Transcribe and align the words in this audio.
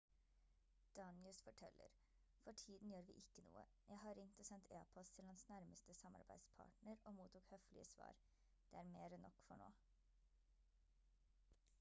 danius 0.95 1.41
forteller: 1.41 1.89
«for 2.43 2.51
tiden 2.51 2.89
gjør 2.93 3.01
vi 3.01 3.11
ikke 3.19 3.43
noe. 3.49 3.65
jeg 3.89 3.99
har 4.05 4.17
ringt 4.21 4.41
og 4.43 4.47
sendt 4.49 4.73
e-post 4.79 5.15
til 5.19 5.29
hans 5.31 5.45
nærmeste 5.51 5.97
samarbeidspartner 6.01 6.97
og 7.03 7.15
mottok 7.19 7.49
høflige 7.53 7.85
svar. 7.93 8.19
det 8.71 8.83
er 8.83 8.91
mer 8.97 9.17
enn 9.19 9.27
nok 9.29 9.41
for 9.49 9.63
nå» 9.65 9.69